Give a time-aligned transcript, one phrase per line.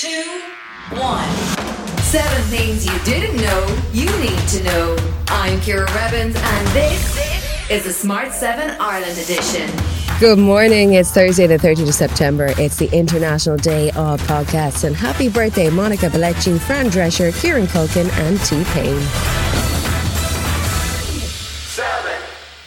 [0.00, 0.40] two,
[0.92, 1.28] one.
[2.04, 4.96] Seven things you didn't know you need to know.
[5.28, 9.70] I'm Ciara Revins, and this is the Smart 7 Ireland edition.
[10.18, 10.94] Good morning.
[10.94, 12.54] It's Thursday, the 30th of September.
[12.56, 14.84] It's the International Day of Podcasts.
[14.84, 19.49] And happy birthday, Monica Bellucci, Fran Drescher, Kieran Culkin, and T Pain.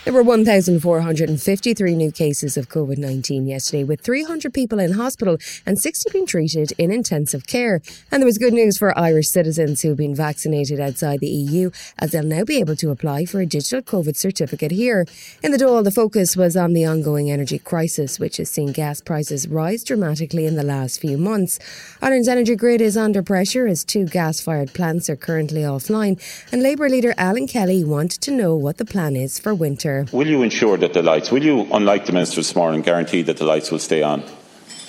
[0.06, 5.80] There were 1,453 new cases of COVID 19 yesterday, with 300 people in hospital and
[5.80, 7.82] 60 being treated in intensive care.
[8.12, 12.12] And there was good news for Irish citizens who've been vaccinated outside the EU, as
[12.12, 15.06] they'll now be able to apply for a digital COVID certificate here.
[15.42, 19.00] In the Dáil, the focus was on the ongoing energy crisis, which has seen gas
[19.00, 21.60] prices rise dramatically in the last few months.
[22.02, 26.62] Ireland's energy grid is under pressure as two gas fired plants are currently offline, and
[26.62, 29.93] Labour leader Alan Kelly wanted to know what the plan is for winter.
[30.12, 33.38] Will you ensure that the lights, will you, unlike the Minister this morning, guarantee that
[33.38, 34.24] the lights will stay on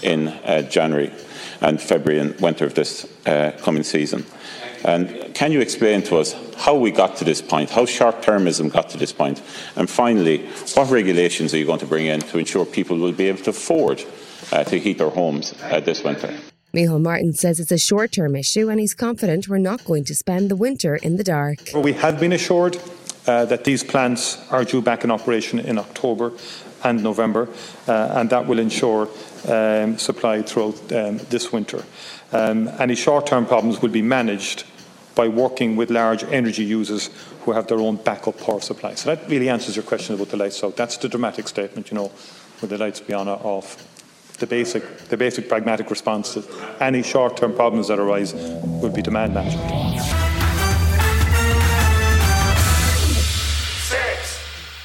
[0.02, 1.10] in uh, January
[1.60, 4.24] and February and winter of this uh, coming season?
[4.84, 8.70] And can you explain to us how we got to this point, how short termism
[8.70, 9.42] got to this point?
[9.76, 13.28] And finally, what regulations are you going to bring in to ensure people will be
[13.28, 14.04] able to afford
[14.52, 16.34] uh, to heat their homes uh, this winter?
[16.74, 20.14] Micheál Martin says it's a short term issue and he's confident we're not going to
[20.14, 21.58] spend the winter in the dark.
[21.72, 22.76] We have been assured
[23.26, 26.32] uh, that these plants are due back in operation in October
[26.82, 27.48] and November,
[27.88, 29.08] uh, and that will ensure
[29.48, 31.82] um, supply throughout um, this winter.
[32.32, 34.64] Um, any short-term problems will be managed
[35.14, 37.10] by working with large energy users
[37.42, 38.94] who have their own backup power supply.
[38.94, 40.76] So that really answers your question about the lights out.
[40.76, 42.10] That's the dramatic statement, you know,
[42.60, 43.90] with the lights be on or off.
[44.38, 46.44] The basic, the basic pragmatic response to
[46.80, 50.13] any short-term problems that arise will be demand management.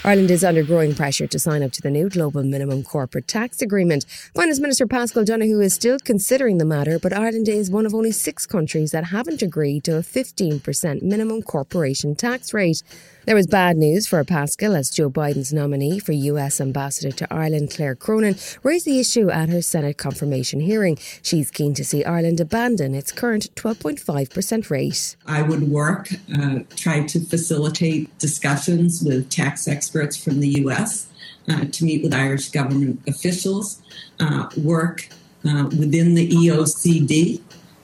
[0.01, 3.61] Ireland is under growing pressure to sign up to the new global minimum corporate tax
[3.61, 4.05] agreement.
[4.33, 8.11] Finance Minister Paschal Donohoe is still considering the matter, but Ireland is one of only
[8.11, 12.81] six countries that haven't agreed to a 15% minimum corporation tax rate.
[13.25, 17.69] There was bad news for Paschal as Joe Biden's nominee for US Ambassador to Ireland,
[17.69, 20.97] Claire Cronin, raised the issue at her Senate confirmation hearing.
[21.21, 25.15] She's keen to see Ireland abandon its current 12.5% rate.
[25.27, 31.07] I would work, uh, try to facilitate discussions with tax experts from the US.
[31.47, 33.81] Uh, to meet with Irish government officials,
[34.19, 35.09] uh, work
[35.43, 37.41] uh, within the OECD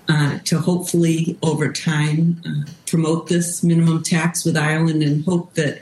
[0.07, 5.81] uh, to hopefully over time uh, promote this minimum tax with Ireland and hope that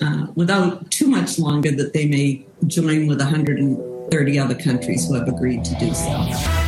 [0.00, 5.28] uh, without too much longer that they may join with 130 other countries who have
[5.28, 6.63] agreed to do so.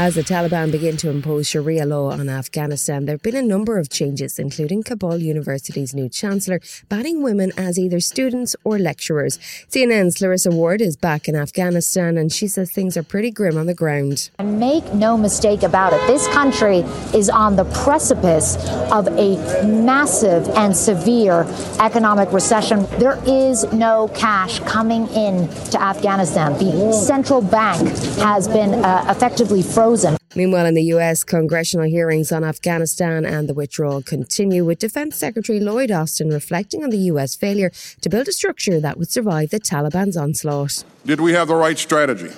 [0.00, 3.78] As the Taliban begin to impose Sharia law on Afghanistan, there have been a number
[3.78, 9.36] of changes, including Kabul University's new chancellor banning women as either students or lecturers.
[9.68, 13.66] CNN's Clarissa Ward is back in Afghanistan and she says things are pretty grim on
[13.66, 14.30] the ground.
[14.42, 16.78] Make no mistake about it, this country
[17.12, 18.56] is on the precipice
[18.90, 19.36] of a
[19.66, 21.44] massive and severe
[21.78, 22.86] economic recession.
[22.98, 26.54] There is no cash coming in to Afghanistan.
[26.54, 27.86] The central bank
[28.16, 30.16] has been uh, effectively frozen frozen.
[30.36, 35.58] Meanwhile, in the US, congressional hearings on Afghanistan and the withdrawal continue, with Defense Secretary
[35.58, 39.58] Lloyd Austin reflecting on the US failure to build a structure that would survive the
[39.58, 40.84] Taliban's onslaught.
[41.04, 42.30] Did we have the right strategy?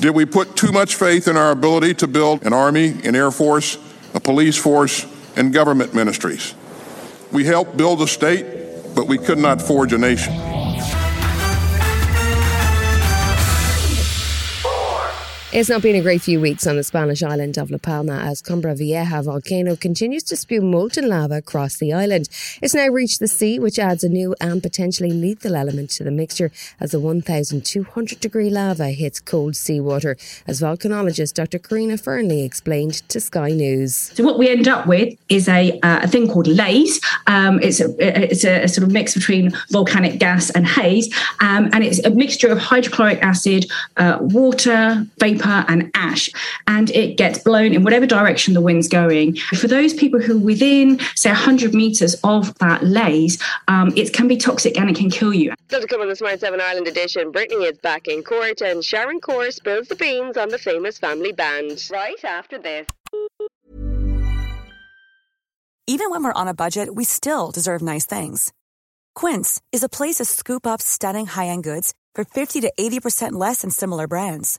[0.00, 3.30] Did we put too much faith in our ability to build an army, an air
[3.30, 3.78] force,
[4.14, 5.06] a police force,
[5.36, 6.54] and government ministries?
[7.30, 8.44] We helped build a state,
[8.96, 10.51] but we could not forge a nation.
[15.54, 18.40] It's not been a great few weeks on the Spanish island of La Palma as
[18.40, 22.30] Cumbre Vieja volcano continues to spew molten lava across the island.
[22.62, 26.10] It's now reached the sea, which adds a new and potentially lethal element to the
[26.10, 31.58] mixture as the 1,200 degree lava hits cold seawater, as volcanologist Dr.
[31.58, 33.94] Karina Fernley explained to Sky News.
[33.94, 36.98] So what we end up with is a, uh, a thing called laze.
[37.26, 41.68] Um, it's a, it's a, a, sort of mix between volcanic gas and haze, um,
[41.74, 46.30] and it's a mixture of hydrochloric acid, uh, water, vapor vapor and ash,
[46.66, 49.36] and it gets blown in whatever direction the wind's going.
[49.36, 54.28] For those people who are within, say, 100 meters of that laze, um, it can
[54.28, 55.52] be toxic and it can kill you.
[55.68, 58.84] Still to come on the Smart 7 Ireland edition, Britney is back in court and
[58.84, 61.88] Sharon Corr spills the beans on the famous family band.
[61.90, 62.86] Right after this.
[65.88, 68.52] Even when we're on a budget, we still deserve nice things.
[69.14, 73.62] Quince is a place to scoop up stunning high-end goods for 50 to 80% less
[73.62, 74.58] than similar brands.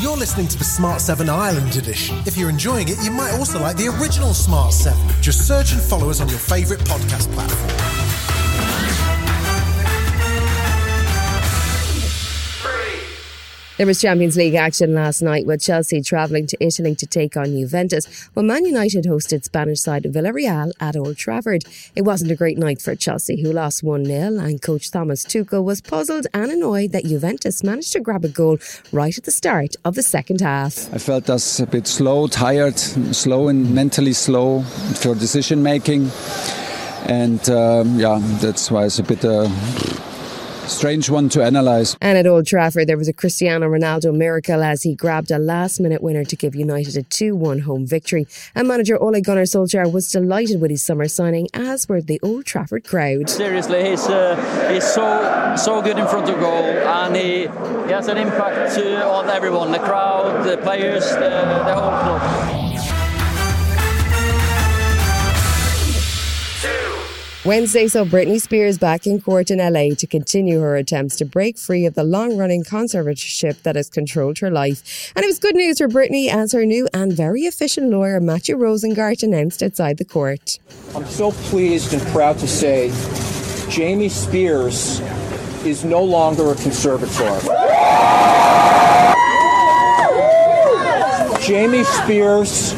[0.00, 2.18] You're listening to the Smart 7 Ireland edition.
[2.24, 4.96] If you're enjoying it, you might also like the original Smart 7.
[5.20, 7.97] Just search and follow us on your favourite podcast platform.
[13.78, 17.52] There was Champions League action last night with Chelsea travelling to Italy to take on
[17.52, 21.62] Juventus, while Man United hosted Spanish side Villarreal at Old Trafford.
[21.94, 25.62] It wasn't a great night for Chelsea, who lost 1 0, and coach Thomas Tuchel
[25.62, 28.58] was puzzled and annoyed that Juventus managed to grab a goal
[28.90, 30.92] right at the start of the second half.
[30.92, 34.62] I felt us a bit slow, tired, slow and mentally slow
[34.96, 36.10] for decision making.
[37.06, 39.24] And um, yeah, that's why it's a bit.
[39.24, 39.48] Uh,
[40.68, 41.96] strange one to analyse.
[42.00, 45.80] And at Old Trafford, there was a Cristiano Ronaldo miracle as he grabbed a last
[45.80, 48.26] minute winner to give United a 2 1 home victory.
[48.54, 52.44] And manager Ole Gunnar Solskjaer was delighted with his summer signing, as were the Old
[52.44, 53.30] Trafford crowd.
[53.30, 58.08] Seriously, he's, uh, he's so so good in front of goal and he, he has
[58.08, 61.28] an impact on everyone the crowd, the players, the,
[61.66, 62.67] the whole club.
[67.44, 71.56] Wednesday saw Britney Spears back in court in LA to continue her attempts to break
[71.56, 75.12] free of the long running conservatorship that has controlled her life.
[75.14, 78.56] And it was good news for Britney as her new and very efficient lawyer, Matthew
[78.56, 80.58] Rosengart, announced outside the court.
[80.96, 82.88] I'm so pleased and proud to say
[83.70, 84.98] Jamie Spears
[85.64, 87.38] is no longer a conservator.
[91.40, 92.72] Jamie Spears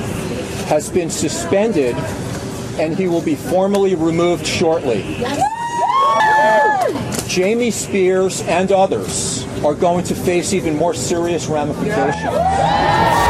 [0.68, 1.96] has been suspended
[2.78, 5.24] and he will be formally removed shortly.
[7.26, 13.29] Jamie Spears and others are going to face even more serious ramifications.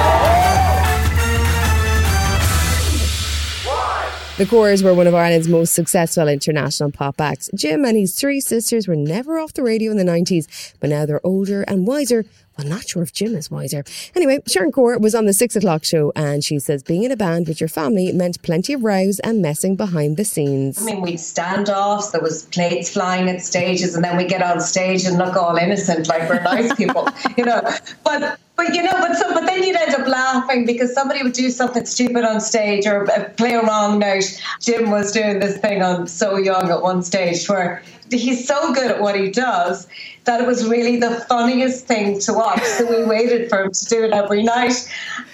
[4.40, 7.50] The Corrs were one of Ireland's most successful international pop acts.
[7.54, 11.04] Jim and his three sisters were never off the radio in the 90s, but now
[11.04, 12.24] they're older and wiser
[12.60, 13.84] I'm not sure if Jim is wiser.
[14.14, 17.16] Anyway, Sharon Corr was on the six o'clock show and she says being in a
[17.16, 20.80] band with your family meant plenty of rows and messing behind the scenes.
[20.80, 24.60] I mean, we'd standoffs, there was plates flying at stages, and then we get on
[24.60, 27.08] stage and look all innocent like we're nice people,
[27.38, 27.62] you know.
[28.04, 31.50] But but you know, but but then you'd end up laughing because somebody would do
[31.50, 34.24] something stupid on stage or play a wrong note.
[34.60, 38.90] Jim was doing this thing on So Young at one stage where he's so good
[38.90, 39.86] at what he does
[40.24, 42.62] that it was really the funniest thing to watch.
[42.62, 44.74] So we waited for him to do it every night,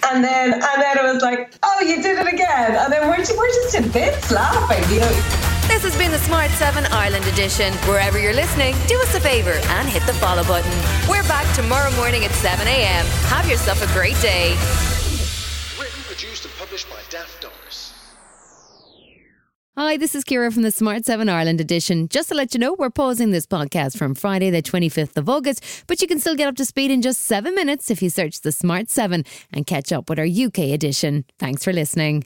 [0.08, 3.16] and then and then it was like, oh, you did it again, and then we're
[3.16, 5.45] just, we're just in bits laughing, you know.
[5.76, 7.70] This has been the Smart 7 Ireland edition.
[7.86, 10.72] Wherever you're listening, do us a favour and hit the follow button.
[11.06, 13.04] We're back tomorrow morning at 7 a.m.
[13.28, 14.52] Have yourself a great day.
[15.78, 17.92] Written, produced, and published by Daft Doris.
[19.76, 22.08] Hi, this is Ciara from the Smart 7 Ireland edition.
[22.08, 25.62] Just to let you know, we're pausing this podcast from Friday, the 25th of August,
[25.86, 28.40] but you can still get up to speed in just seven minutes if you search
[28.40, 31.26] the Smart 7 and catch up with our UK edition.
[31.38, 32.24] Thanks for listening.